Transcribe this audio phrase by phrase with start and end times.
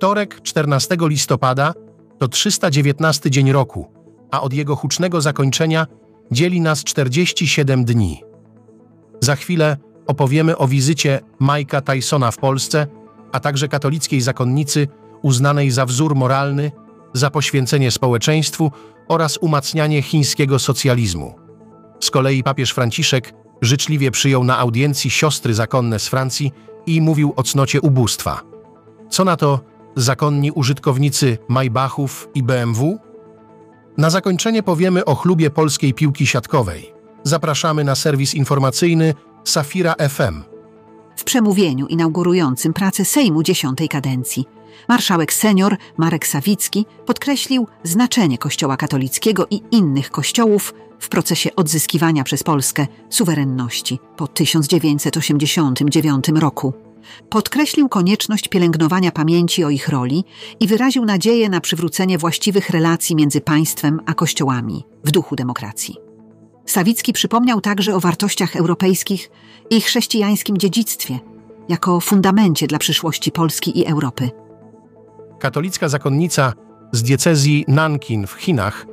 [0.00, 1.72] Wtorek, 14 listopada,
[2.18, 3.86] to 319 dzień roku,
[4.30, 5.86] a od jego hucznego zakończenia
[6.30, 8.22] dzieli nas 47 dni.
[9.20, 9.76] Za chwilę
[10.06, 12.86] opowiemy o wizycie Majka Tysona w Polsce,
[13.32, 14.88] a także katolickiej zakonnicy
[15.22, 16.72] uznanej za wzór moralny,
[17.12, 18.70] za poświęcenie społeczeństwu
[19.08, 21.34] oraz umacnianie chińskiego socjalizmu.
[22.00, 26.52] Z kolei papież Franciszek życzliwie przyjął na audiencji siostry zakonne z Francji
[26.86, 28.42] i mówił o cnocie ubóstwa.
[29.10, 32.98] Co na to zakonni użytkownicy Maybachów i BMW?
[33.98, 36.92] Na zakończenie powiemy o chlubie polskiej piłki siatkowej.
[37.22, 40.42] Zapraszamy na serwis informacyjny Safira FM.
[41.16, 44.44] W przemówieniu inaugurującym pracę Sejmu dziesiątej kadencji
[44.88, 52.42] marszałek senior Marek Sawicki podkreślił znaczenie Kościoła katolickiego i innych kościołów w procesie odzyskiwania przez
[52.42, 56.89] Polskę suwerenności po 1989 roku.
[57.30, 60.24] Podkreślił konieczność pielęgnowania pamięci o ich roli
[60.60, 65.96] i wyraził nadzieję na przywrócenie właściwych relacji między państwem a kościołami w duchu demokracji.
[66.66, 69.30] Sawicki przypomniał także o wartościach europejskich
[69.70, 71.18] i chrześcijańskim dziedzictwie
[71.68, 74.30] jako fundamencie dla przyszłości Polski i Europy.
[75.38, 76.52] Katolicka zakonnica
[76.92, 78.86] z diecezji Nankin w Chinach,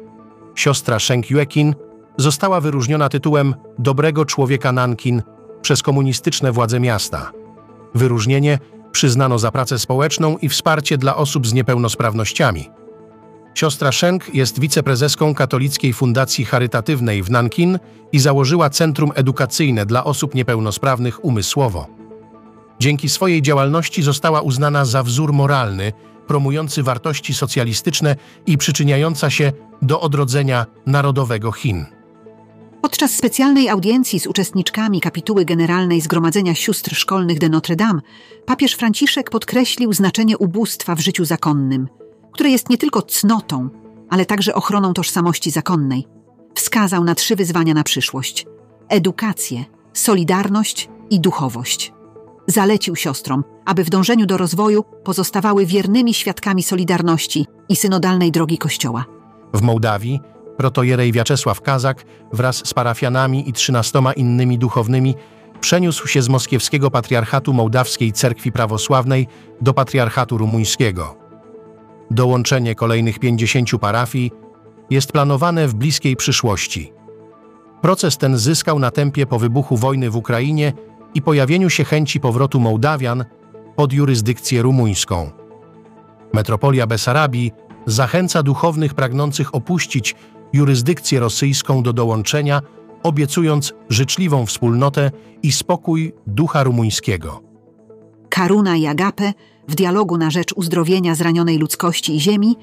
[0.56, 1.76] siostra Sheng Yuekin,
[2.18, 5.22] została wyróżniona tytułem Dobrego Człowieka Nankin
[5.62, 7.32] przez komunistyczne władze miasta.
[7.96, 8.60] Wyróżnienie
[8.92, 12.70] przyznano za pracę społeczną i wsparcie dla osób z niepełnosprawnościami.
[13.56, 17.80] Siostra Sheng jest wiceprezeską Katolickiej Fundacji Charytatywnej w Nankin
[18.12, 21.88] i założyła Centrum Edukacyjne dla osób niepełnosprawnych umysłowo.
[22.80, 25.94] Dzięki swojej działalności została uznana za wzór moralny,
[26.28, 28.16] promujący wartości socjalistyczne
[28.46, 31.97] i przyczyniająca się do odrodzenia narodowego Chin.
[32.88, 38.02] Podczas specjalnej audiencji z uczestniczkami kapituły generalnej Zgromadzenia Sióstr Szkolnych de Notre Dame,
[38.46, 41.88] papież Franciszek podkreślił znaczenie ubóstwa w życiu zakonnym,
[42.32, 43.70] które jest nie tylko cnotą,
[44.10, 46.08] ale także ochroną tożsamości zakonnej.
[46.56, 48.46] Wskazał na trzy wyzwania na przyszłość:
[48.90, 51.94] edukację, solidarność i duchowość.
[52.48, 59.06] Zalecił siostrom, aby w dążeniu do rozwoju pozostawały wiernymi świadkami solidarności i synodalnej drogi Kościoła.
[59.54, 60.20] W Mołdawii
[60.58, 65.16] protojerej Wiaczesław Kazak wraz z parafianami i trzynastoma innymi duchownymi
[65.60, 69.28] przeniósł się z moskiewskiego patriarchatu Mołdawskiej Cerkwi Prawosławnej
[69.62, 71.18] do patriarchatu rumuńskiego.
[72.12, 74.32] Dołączenie kolejnych 50 parafii
[74.90, 76.94] jest planowane w bliskiej przyszłości.
[77.82, 80.74] Proces ten zyskał na tempie po wybuchu wojny w Ukrainie
[81.14, 83.26] i pojawieniu się chęci powrotu Mołdawian
[83.76, 85.32] pod jurysdykcję rumuńską.
[86.34, 87.52] Metropolia Besarabii
[87.86, 90.16] zachęca duchownych pragnących opuścić
[90.54, 92.62] jurysdykcję rosyjską do dołączenia,
[93.04, 95.12] obiecując życzliwą wspólnotę
[95.44, 97.42] i spokój ducha rumuńskiego.
[98.30, 99.34] Karuna i Agape
[99.68, 102.56] w dialogu na rzecz uzdrowienia zranionej ludzkości i ziemi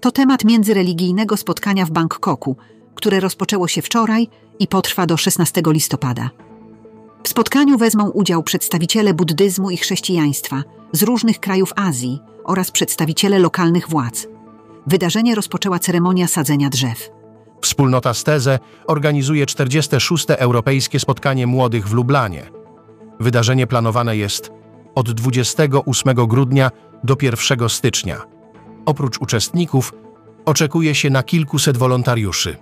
[0.00, 2.56] to temat międzyreligijnego spotkania w Bangkoku,
[2.94, 4.28] które rozpoczęło się wczoraj
[4.58, 6.30] i potrwa do 16 listopada.
[7.24, 13.88] W spotkaniu wezmą udział przedstawiciele buddyzmu i chrześcijaństwa z różnych krajów Azji oraz przedstawiciele lokalnych
[13.88, 14.26] władz.
[14.86, 17.10] Wydarzenie rozpoczęła ceremonia sadzenia drzew.
[17.62, 20.26] Wspólnota Steze organizuje 46.
[20.28, 22.50] Europejskie Spotkanie Młodych w Lublanie.
[23.20, 24.52] Wydarzenie planowane jest
[24.94, 26.70] od 28 grudnia
[27.04, 28.22] do 1 stycznia.
[28.86, 29.92] Oprócz uczestników
[30.44, 32.56] oczekuje się na kilkuset wolontariuszy.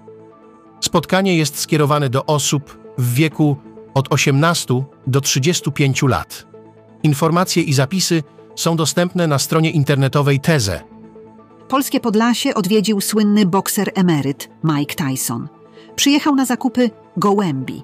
[0.81, 3.57] Spotkanie jest skierowane do osób w wieku
[3.95, 6.47] od 18 do 35 lat.
[7.03, 8.23] Informacje i zapisy
[8.57, 10.81] są dostępne na stronie internetowej Teze.
[11.71, 15.49] Polskie Podlasie odwiedził słynny bokser emeryt Mike Tyson.
[15.97, 17.83] Przyjechał na zakupy gołębi.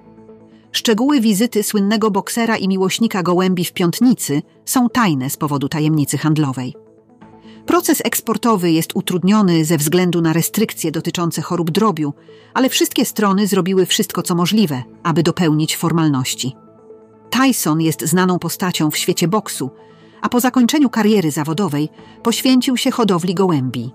[0.73, 6.75] Szczegóły wizyty słynnego boksera i miłośnika gołębi w Piątnicy są tajne z powodu tajemnicy handlowej.
[7.67, 12.15] Proces eksportowy jest utrudniony ze względu na restrykcje dotyczące chorób drobiu,
[12.55, 16.57] ale wszystkie strony zrobiły wszystko, co możliwe, aby dopełnić formalności.
[17.31, 19.71] Tyson jest znaną postacią w świecie boksu,
[20.27, 21.89] a po zakończeniu kariery zawodowej
[22.23, 23.91] poświęcił się hodowli gołębi.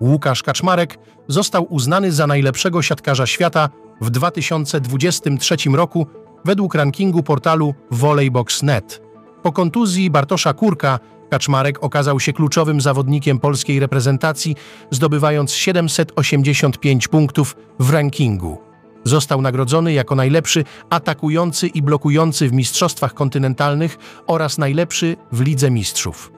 [0.00, 0.98] Łukasz Kaczmarek
[1.28, 3.68] został uznany za najlepszego siatkarza świata
[4.00, 6.06] w 2023 roku
[6.44, 9.02] według rankingu portalu Volleybox.net.
[9.42, 10.98] Po kontuzji Bartosza Kurka
[11.30, 14.56] Kaczmarek okazał się kluczowym zawodnikiem polskiej reprezentacji,
[14.90, 18.65] zdobywając 785 punktów w rankingu.
[19.06, 26.32] Został nagrodzony jako najlepszy atakujący i blokujący w mistrzostwach kontynentalnych oraz najlepszy w Lidze Mistrzów.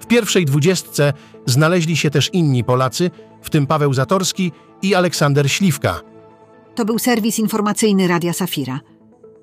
[0.00, 1.12] W pierwszej dwudziestce
[1.46, 3.10] znaleźli się też inni Polacy,
[3.42, 4.52] w tym Paweł Zatorski
[4.82, 6.00] i Aleksander Śliwka.
[6.74, 8.80] To był serwis informacyjny Radia Safira.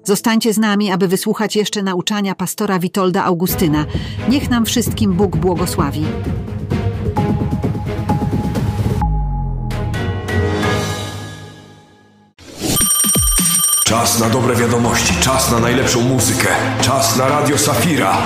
[0.04, 3.86] Zostańcie z nami, aby wysłuchać jeszcze nauczania pastora Witolda Augustyna.
[4.30, 6.04] Niech nam wszystkim Bóg błogosławi.
[13.88, 16.48] Czas na dobre wiadomości, czas na najlepszą muzykę,
[16.82, 18.18] czas na Radio Safira.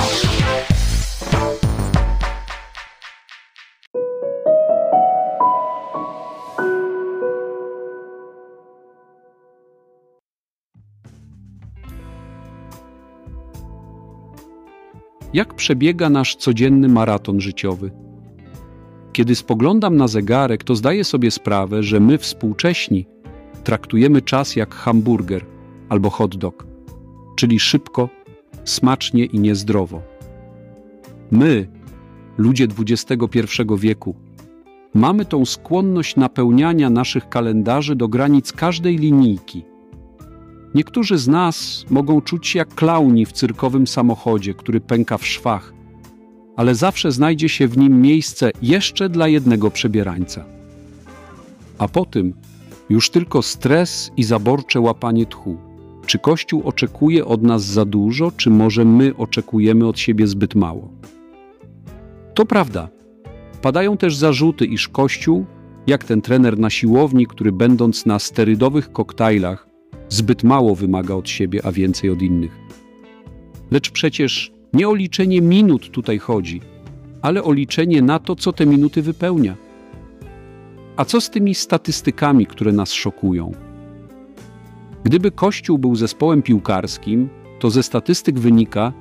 [15.33, 17.91] Jak przebiega nasz codzienny maraton życiowy?
[19.13, 23.05] Kiedy spoglądam na zegarek, to zdaję sobie sprawę, że my współcześni
[23.63, 25.45] traktujemy czas jak hamburger
[25.89, 26.67] albo hot dog,
[27.35, 28.09] czyli szybko,
[28.63, 30.01] smacznie i niezdrowo.
[31.31, 31.67] My,
[32.37, 33.39] ludzie XXI
[33.77, 34.15] wieku,
[34.93, 39.63] mamy tą skłonność napełniania naszych kalendarzy do granic każdej linijki.
[40.75, 45.73] Niektórzy z nas mogą czuć się jak klauni w cyrkowym samochodzie, który pęka w szwach,
[46.55, 50.45] ale zawsze znajdzie się w nim miejsce jeszcze dla jednego przebierańca.
[51.77, 52.33] A po tym
[52.91, 55.57] już tylko stres i zaborcze łapanie tchu.
[56.05, 60.91] Czy Kościół oczekuje od nas za dużo, czy może my oczekujemy od siebie zbyt mało?
[62.33, 62.89] To prawda.
[63.61, 65.45] Padają też zarzuty, iż Kościół,
[65.88, 69.67] jak ten trener na siłowni, który będąc na sterydowych koktajlach,
[70.09, 72.57] zbyt mało wymaga od siebie, a więcej od innych.
[73.71, 76.61] Lecz przecież nie o liczenie minut tutaj chodzi,
[77.21, 79.55] ale o liczenie na to, co te minuty wypełnia.
[81.01, 83.51] A co z tymi statystykami, które nas szokują?
[85.03, 88.94] Gdyby Kościół był zespołem piłkarskim, to ze statystyk wynika,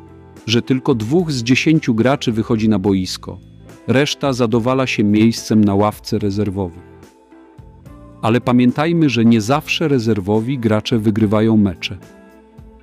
[0.47, 3.38] że tylko dwóch z dziesięciu graczy wychodzi na boisko,
[3.87, 6.82] reszta zadowala się miejscem na ławce rezerwowych.
[8.23, 11.99] Ale pamiętajmy, że nie zawsze rezerwowi gracze wygrywają mecze.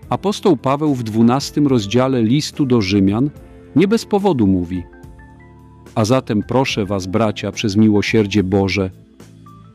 [0.10, 3.30] Apostoł Paweł w dwunastym rozdziale listu do Rzymian
[3.75, 4.84] nie bez powodu mówi:
[5.96, 8.92] A zatem proszę Was, bracia, przez miłosierdzie Boże,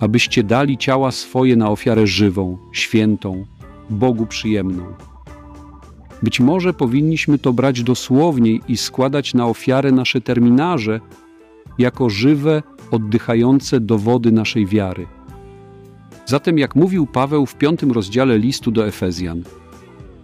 [0.02, 3.46] abyście dali ciała swoje na ofiarę żywą, świętą,
[3.90, 4.84] Bogu przyjemną.
[6.22, 11.00] Być może powinniśmy to brać dosłowniej i składać na ofiarę nasze terminarze
[11.78, 15.06] jako żywe, oddychające dowody naszej wiary.
[16.26, 19.42] Zatem, jak mówił Paweł w piątym rozdziale listu do Efezjan,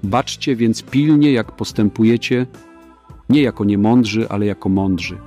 [0.02, 2.46] baczcie więc pilnie, jak postępujecie,
[3.28, 5.18] nie jako niemądrzy, ale jako mądrzy.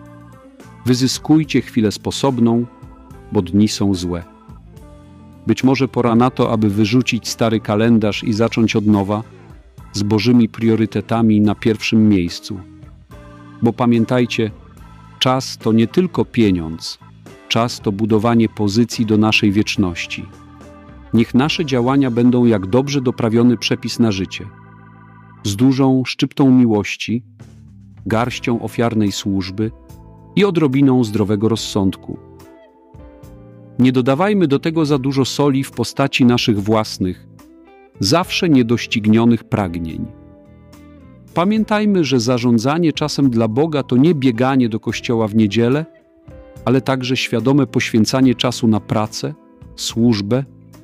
[0.86, 2.65] Wyzyskujcie chwilę sposobną,
[3.31, 4.31] bo dni są złe.
[5.48, 9.24] Być może pora na to, aby wyrzucić stary kalendarz i zacząć od nowa,
[9.94, 12.60] z Bożymi priorytetami na pierwszym miejscu.
[13.62, 14.52] Bo pamiętajcie,
[15.20, 17.00] czas to nie tylko pieniądz,
[17.48, 20.26] czas to budowanie pozycji do naszej wieczności.
[21.14, 24.46] Niech nasze działania będą jak dobrze doprawiony przepis na życie,
[25.44, 27.24] z dużą szczyptą miłości,
[28.06, 29.72] garścią ofiarnej służby
[30.36, 32.31] i odrobiną zdrowego rozsądku.
[33.81, 37.28] Nie dodawajmy do tego za dużo soli w postaci naszych własnych,
[38.00, 40.06] zawsze niedoścignionych pragnień.
[41.33, 45.86] Pamiętajmy, że zarządzanie czasem dla Boga to nie bieganie do kościoła w niedzielę,
[46.66, 49.33] ale także świadome poświęcanie czasu na pracę,
[49.75, 50.44] służbę,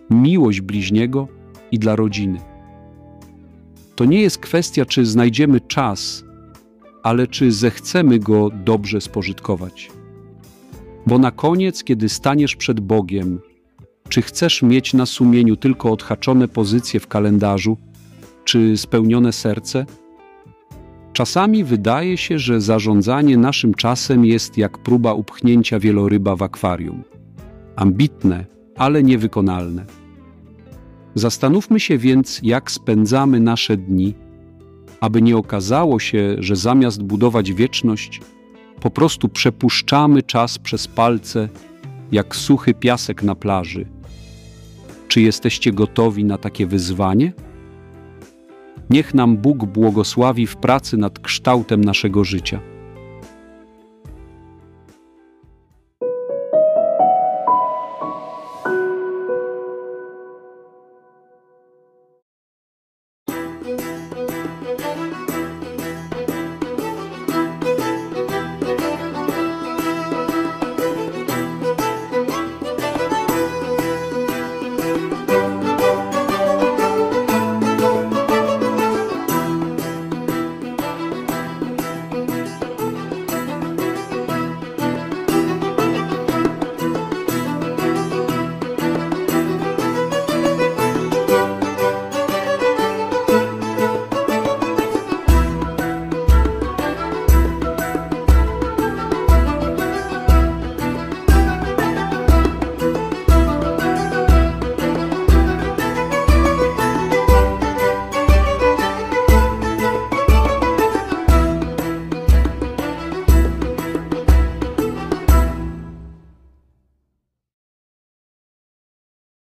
[0.09, 1.27] miłość bliźniego
[1.71, 2.39] i dla rodziny.
[3.95, 6.23] To nie jest kwestia, czy znajdziemy czas,
[7.03, 9.96] ale czy zechcemy go dobrze spożytkować.
[11.07, 13.39] Bo na koniec, kiedy staniesz przed Bogiem,
[14.09, 17.77] czy chcesz mieć na sumieniu tylko odhaczone pozycje w kalendarzu,
[18.43, 19.85] czy spełnione serce?
[21.13, 27.03] Czasami wydaje się, że zarządzanie naszym czasem jest jak próba upchnięcia wieloryba w akwarium.
[27.75, 28.45] Ambitne,
[28.75, 29.85] ale niewykonalne.
[31.15, 34.13] Zastanówmy się więc, jak spędzamy nasze dni,
[34.99, 38.21] aby nie okazało się, że zamiast budować wieczność,
[38.81, 41.49] po prostu przepuszczamy czas przez palce,
[42.11, 43.85] jak suchy piasek na plaży.
[45.07, 47.33] Czy jesteście gotowi na takie wyzwanie?
[48.89, 52.59] Niech nam Bóg błogosławi w pracy nad kształtem naszego życia.